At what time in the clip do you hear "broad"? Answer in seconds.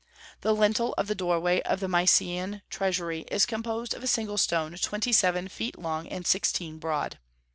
6.79-7.19